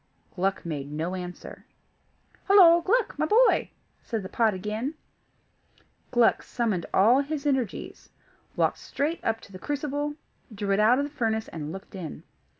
[0.35, 1.67] Gluck made no answer.
[2.47, 2.81] "Hollo!
[2.81, 3.69] Gluck, my boy,"
[4.01, 4.95] said the pot again.
[6.09, 8.09] Gluck summoned all his energies,
[8.55, 10.15] walked straight up to the crucible,
[10.51, 12.23] drew it out of the furnace, and looked in.